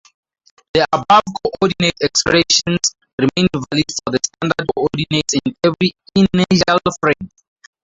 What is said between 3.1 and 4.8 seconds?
remain valid for the standard